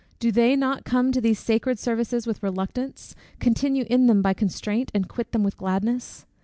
[0.17, 4.89] Do they not come to these sacred services with reluctance, continue in them by constraint,
[4.95, 6.25] and quit them with gladness?